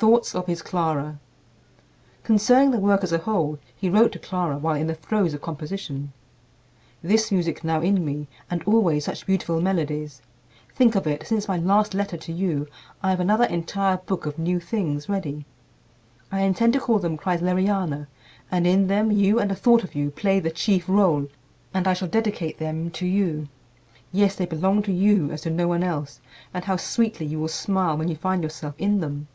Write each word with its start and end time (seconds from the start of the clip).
Thoughts 0.00 0.32
of 0.36 0.46
His 0.46 0.62
Clara. 0.62 1.18
Concerning 2.22 2.70
the 2.70 2.78
work 2.78 3.02
as 3.02 3.10
a 3.10 3.18
whole 3.18 3.58
he 3.74 3.90
wrote 3.90 4.12
to 4.12 4.20
Clara 4.20 4.56
while 4.56 4.76
in 4.76 4.86
the 4.86 4.94
throes 4.94 5.34
of 5.34 5.42
composition: 5.42 6.12
"This 7.02 7.32
music 7.32 7.64
now 7.64 7.80
in 7.80 8.04
me, 8.04 8.28
and 8.48 8.62
always 8.62 9.04
such 9.04 9.26
beautiful 9.26 9.60
melodies! 9.60 10.22
Think 10.72 10.94
of 10.94 11.08
it, 11.08 11.26
since 11.26 11.48
my 11.48 11.56
last 11.56 11.94
letter 11.94 12.16
to 12.16 12.32
you 12.32 12.68
I 13.02 13.10
have 13.10 13.18
another 13.18 13.46
entire 13.46 13.96
book 13.96 14.24
of 14.24 14.38
new 14.38 14.60
things 14.60 15.08
ready. 15.08 15.46
I 16.30 16.42
intend 16.42 16.74
to 16.74 16.80
call 16.80 17.00
them 17.00 17.16
'Kreisleriana,' 17.18 18.06
and 18.52 18.68
in 18.68 18.86
them 18.86 19.10
you 19.10 19.40
and 19.40 19.50
a 19.50 19.56
thought 19.56 19.82
of 19.82 19.96
you 19.96 20.12
play 20.12 20.38
the 20.38 20.52
chief 20.52 20.86
rôle, 20.86 21.28
and 21.74 21.88
I 21.88 21.94
shall 21.94 22.06
dedicate 22.06 22.58
them 22.58 22.88
to 22.92 23.04
you. 23.04 23.48
Yes, 24.12 24.36
they 24.36 24.46
belong 24.46 24.80
to 24.84 24.92
you 24.92 25.32
as 25.32 25.40
to 25.42 25.50
no 25.50 25.66
one 25.66 25.82
else, 25.82 26.20
and 26.54 26.64
how 26.66 26.76
sweetly 26.76 27.26
you 27.26 27.40
will 27.40 27.48
smile 27.48 27.96
when 27.98 28.06
you 28.06 28.14
find 28.14 28.44
yourself 28.44 28.76
in 28.78 29.00
them! 29.00 29.26